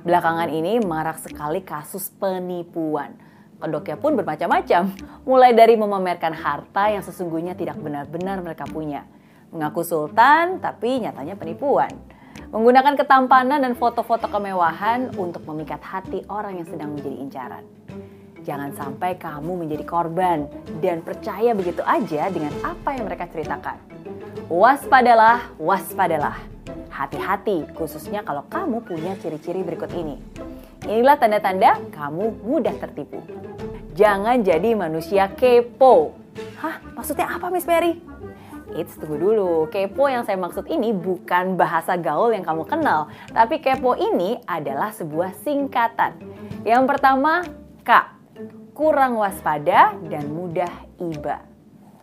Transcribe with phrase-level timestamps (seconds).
[0.00, 3.12] Belakangan ini marak sekali kasus penipuan.
[3.60, 4.82] Kedoknya pun bermacam-macam,
[5.28, 9.04] mulai dari memamerkan harta yang sesungguhnya tidak benar-benar mereka punya.
[9.52, 11.92] Mengaku sultan, tapi nyatanya penipuan.
[12.48, 17.64] Menggunakan ketampanan dan foto-foto kemewahan untuk memikat hati orang yang sedang menjadi incaran.
[18.42, 20.50] Jangan sampai kamu menjadi korban
[20.82, 23.78] dan percaya begitu aja dengan apa yang mereka ceritakan.
[24.52, 26.36] Waspadalah, waspadalah.
[26.92, 30.20] Hati-hati, khususnya kalau kamu punya ciri-ciri berikut ini.
[30.84, 33.24] Inilah tanda-tanda kamu mudah tertipu.
[33.96, 36.12] Jangan jadi manusia kepo.
[36.60, 37.96] Hah, maksudnya apa Miss Mary?
[38.76, 39.72] Eits, tunggu dulu.
[39.72, 43.08] Kepo yang saya maksud ini bukan bahasa gaul yang kamu kenal.
[43.32, 46.20] Tapi kepo ini adalah sebuah singkatan.
[46.68, 47.40] Yang pertama,
[47.80, 47.90] K.
[48.76, 51.40] Kurang waspada dan mudah iba.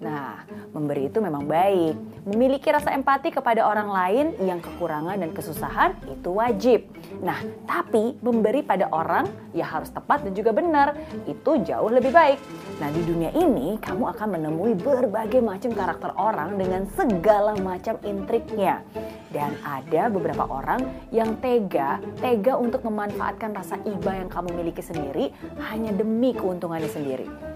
[0.02, 0.42] Nah,
[0.74, 2.09] memberi itu memang baik.
[2.28, 6.80] Memiliki rasa empati kepada orang lain yang kekurangan dan kesusahan itu wajib.
[7.24, 10.96] Nah, tapi memberi pada orang ya harus tepat dan juga benar.
[11.28, 12.40] Itu jauh lebih baik.
[12.80, 18.84] Nah, di dunia ini kamu akan menemui berbagai macam karakter orang dengan segala macam intriknya.
[19.30, 25.32] Dan ada beberapa orang yang tega, tega untuk memanfaatkan rasa iba yang kamu miliki sendiri
[25.70, 27.49] hanya demi keuntungannya sendiri.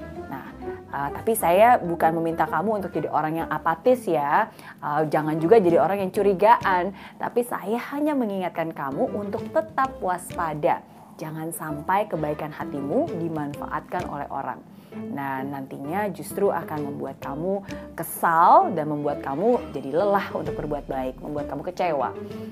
[0.94, 4.54] Uh, tapi saya bukan meminta kamu untuk jadi orang yang apatis ya.
[4.78, 6.94] Uh, jangan juga jadi orang yang curigaan.
[7.18, 10.86] Tapi saya hanya mengingatkan kamu untuk tetap waspada.
[11.18, 14.62] Jangan sampai kebaikan hatimu dimanfaatkan oleh orang.
[14.94, 17.66] Nah, nantinya justru akan membuat kamu
[17.98, 22.10] kesal dan membuat kamu jadi lelah untuk berbuat baik, membuat kamu kecewa.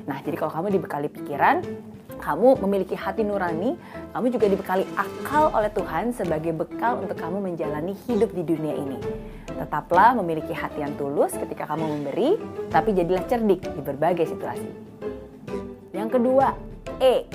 [0.10, 1.62] Nah, jadi kalau kamu dibekali pikiran,
[2.22, 3.76] kamu memiliki hati nurani,
[4.14, 9.02] kamu juga dibekali akal oleh Tuhan sebagai bekal untuk kamu menjalani hidup di dunia ini.
[9.50, 12.38] Tetaplah memiliki hati yang tulus ketika kamu memberi,
[12.70, 14.70] tapi jadilah cerdik di berbagai situasi.
[15.92, 16.54] Yang kedua,
[17.02, 17.26] E.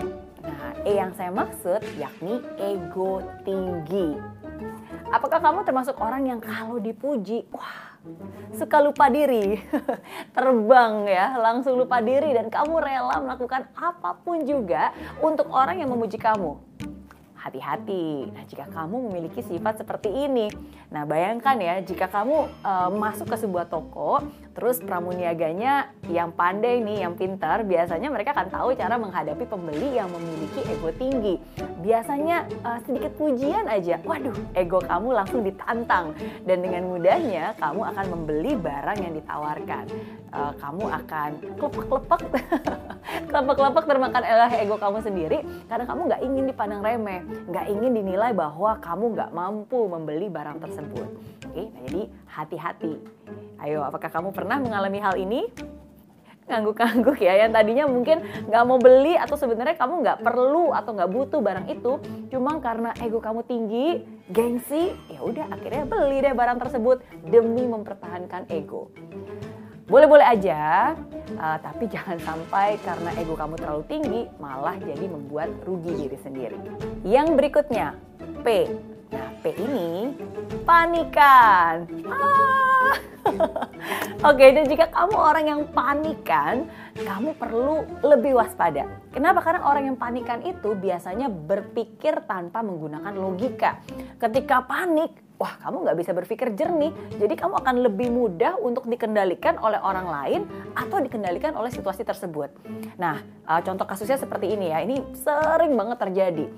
[0.46, 4.14] Nah, E yang saya maksud yakni ego tinggi.
[5.10, 7.95] Apakah kamu termasuk orang yang kalau dipuji, wah
[8.56, 9.60] suka lupa diri,
[10.36, 14.90] terbang ya, langsung lupa diri dan kamu rela melakukan apa pun juga
[15.20, 16.56] untuk orang yang memuji kamu.
[17.36, 18.32] Hati-hati.
[18.34, 20.50] Nah, jika kamu memiliki sifat seperti ini,
[20.90, 24.18] nah bayangkan ya, jika kamu uh, masuk ke sebuah toko,
[24.56, 30.08] terus pramuniaganya yang pandai nih, yang pintar, biasanya mereka akan tahu cara menghadapi pembeli yang
[30.08, 31.36] memiliki ego tinggi.
[31.84, 36.16] Biasanya uh, sedikit pujian aja, waduh, ego kamu langsung ditantang
[36.48, 39.84] dan dengan mudahnya kamu akan membeli barang yang ditawarkan.
[40.32, 41.30] Uh, kamu akan
[41.60, 42.20] klepek-klepek,
[43.30, 45.38] klepek-klepek termakan oleh ego kamu sendiri
[45.68, 50.58] karena kamu nggak ingin dipandang remeh nggak ingin dinilai bahwa kamu nggak mampu membeli barang
[50.64, 51.08] tersebut.
[51.56, 52.92] Oke, nah jadi hati-hati.
[53.64, 55.48] Ayo, apakah kamu pernah mengalami hal ini?
[56.46, 61.10] ngangguk-ngangguk ya yang tadinya mungkin nggak mau beli atau sebenarnya kamu nggak perlu atau nggak
[61.10, 61.98] butuh barang itu
[62.30, 68.46] cuma karena ego kamu tinggi gengsi ya udah akhirnya beli deh barang tersebut demi mempertahankan
[68.46, 68.94] ego
[69.86, 70.94] boleh-boleh aja,
[71.38, 76.58] uh, tapi jangan sampai karena ego kamu terlalu tinggi malah jadi membuat rugi diri sendiri.
[77.06, 77.94] Yang berikutnya,
[78.42, 78.66] P.
[79.12, 80.10] Nah, P ini
[80.66, 81.86] panikan.
[82.10, 82.94] Ah.
[84.30, 88.86] Oke, dan jika kamu orang yang panikan, kamu perlu lebih waspada.
[89.10, 89.42] Kenapa?
[89.42, 93.82] Karena orang yang panikan itu biasanya berpikir tanpa menggunakan logika.
[94.18, 96.90] Ketika panik, wah kamu nggak bisa berpikir jernih.
[97.22, 100.40] Jadi kamu akan lebih mudah untuk dikendalikan oleh orang lain
[100.74, 102.50] atau dikendalikan oleh situasi tersebut.
[102.98, 104.82] Nah, uh, contoh kasusnya seperti ini ya.
[104.82, 106.50] Ini sering banget terjadi.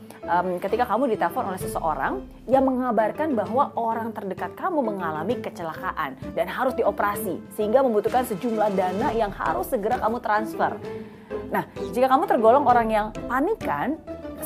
[0.60, 6.72] Ketika kamu ditelepon oleh seseorang yang mengabarkan bahwa orang terdekat kamu mengalami kecelakaan dan harus
[6.77, 10.77] dioperasi sehingga membutuhkan sejumlah dana yang harus segera kamu transfer.
[11.48, 11.65] Nah,
[11.97, 13.97] jika kamu tergolong orang yang panikan,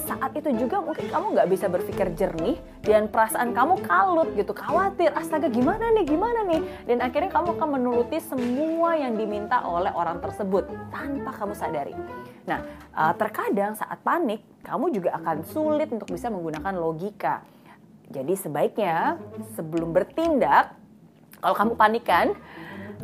[0.08, 5.12] saat itu juga mungkin kamu nggak bisa berpikir jernih dan perasaan kamu kalut gitu, khawatir,
[5.14, 6.62] astaga gimana nih, gimana nih.
[6.88, 11.94] Dan akhirnya kamu akan menuruti semua yang diminta oleh orang tersebut tanpa kamu sadari.
[12.48, 12.64] Nah,
[12.97, 17.44] uh, terkadang saat panik, kamu juga akan sulit untuk bisa menggunakan logika.
[18.12, 19.17] Jadi sebaiknya
[19.56, 20.76] sebelum bertindak,
[21.40, 22.26] kalau kamu panikan,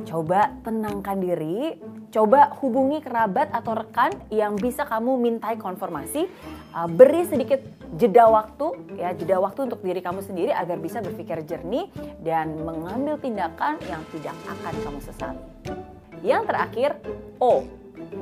[0.06, 1.74] Coba tenangkan diri,
[2.14, 6.28] coba hubungi kerabat atau rekan yang bisa kamu mintai konfirmasi.
[6.70, 7.64] Uh, beri sedikit
[7.96, 11.88] jeda waktu, ya jeda waktu untuk diri kamu sendiri agar bisa berpikir jernih
[12.22, 15.40] dan mengambil tindakan yang tidak akan kamu sesali.
[16.22, 16.90] Yang terakhir,
[17.40, 17.64] O.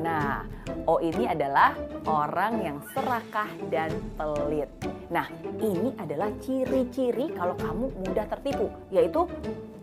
[0.00, 0.46] Nah,
[0.88, 1.76] O ini adalah
[2.06, 4.70] orang yang serakah dan pelit.
[5.10, 5.26] Nah,
[5.58, 9.26] ini adalah ciri-ciri kalau kamu mudah tertipu, yaitu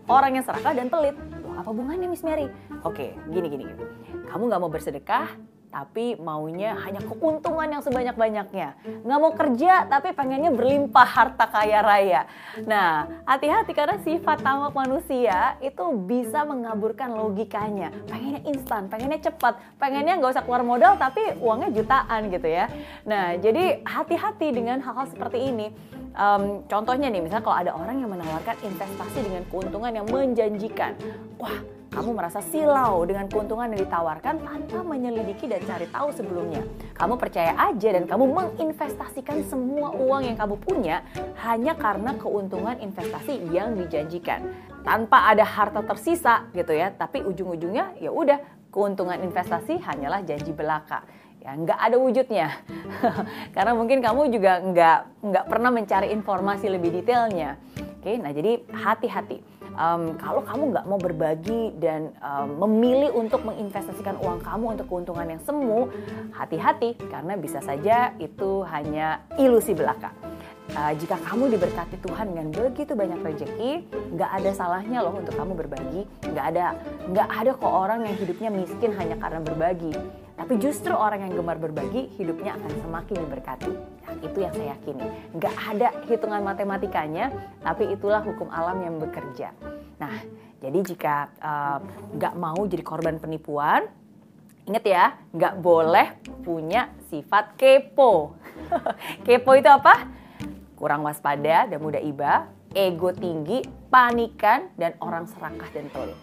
[0.08, 1.16] orang yang serakah dan pelit
[1.64, 2.44] apa hubungannya Miss Mary?
[2.84, 3.84] Oke, gini gini gini.
[4.28, 5.32] Kamu nggak mau bersedekah,
[5.74, 8.78] tapi maunya hanya keuntungan yang sebanyak-banyaknya.
[9.02, 12.30] Nggak mau kerja, tapi pengennya berlimpah harta kaya raya.
[12.62, 17.90] Nah, hati-hati karena sifat tamak manusia itu bisa mengaburkan logikanya.
[18.06, 22.70] Pengennya instan, pengennya cepat, pengennya nggak usah keluar modal, tapi uangnya jutaan gitu ya.
[23.02, 25.74] Nah, jadi hati-hati dengan hal-hal seperti ini.
[26.14, 30.94] Um, contohnya nih, misalnya kalau ada orang yang menawarkan investasi dengan keuntungan yang menjanjikan.
[31.42, 31.58] Wah,
[31.94, 36.66] kamu merasa silau dengan keuntungan yang ditawarkan tanpa menyelidiki dan cari tahu sebelumnya.
[36.98, 41.06] Kamu percaya aja dan kamu menginvestasikan semua uang yang kamu punya
[41.46, 44.42] hanya karena keuntungan investasi yang dijanjikan.
[44.82, 48.42] Tanpa ada harta tersisa gitu ya, tapi ujung-ujungnya ya udah
[48.74, 51.06] keuntungan investasi hanyalah janji belaka
[51.44, 52.48] ya nggak ada wujudnya
[53.54, 54.98] karena mungkin kamu juga nggak
[55.28, 57.60] nggak pernah mencari informasi lebih detailnya
[58.00, 64.18] oke nah jadi hati-hati um, kalau kamu nggak mau berbagi dan um, memilih untuk menginvestasikan
[64.22, 65.90] uang kamu untuk keuntungan yang semu,
[66.34, 70.14] hati-hati karena bisa saja itu hanya ilusi belaka.
[70.74, 73.84] Uh, jika kamu diberkati Tuhan dengan begitu banyak rezeki,
[74.16, 76.02] nggak ada salahnya loh untuk kamu berbagi.
[76.24, 76.66] Nggak ada,
[77.12, 79.92] nggak ada kok orang yang hidupnya miskin hanya karena berbagi.
[80.34, 83.93] Tapi justru orang yang gemar berbagi, hidupnya akan semakin diberkati.
[84.20, 85.06] Itu yang saya yakini.
[85.34, 87.32] Nggak ada hitungan matematikanya,
[87.64, 89.50] tapi itulah hukum alam yang bekerja.
[89.98, 90.14] Nah,
[90.62, 91.78] jadi jika uh,
[92.14, 93.88] nggak mau jadi korban penipuan,
[94.64, 96.14] ingat ya, nggak boleh
[96.44, 98.36] punya sifat kepo.
[99.26, 100.08] kepo itu apa?
[100.74, 106.18] Kurang waspada dan mudah iba, ego tinggi, panikan, dan orang serakah dan pelit.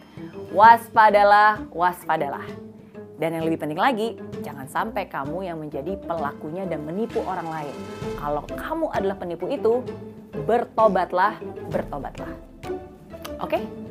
[0.51, 2.70] Waspadalah, waspadalah.
[3.21, 7.75] Dan yang lebih penting lagi, jangan sampai kamu yang menjadi pelakunya dan menipu orang lain.
[8.17, 9.85] Kalau kamu adalah penipu itu,
[10.49, 11.37] bertobatlah,
[11.69, 12.33] bertobatlah.
[13.37, 13.61] Oke?
[13.61, 13.90] Okay?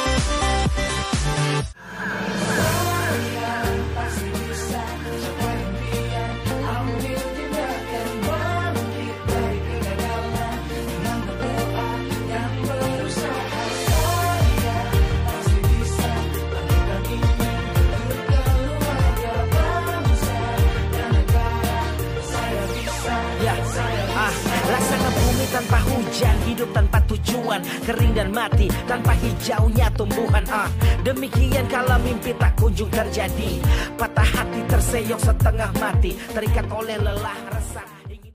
[25.51, 30.71] Tanpa hujan Hidup tanpa tujuan Kering dan mati tanpa hijaunya tumbuhan ah.
[31.03, 33.59] Demikian kalau mimpi tak kunjung terjadi.
[33.99, 38.00] Patah hati terseok setengah mati Terikat oleh lelah rasa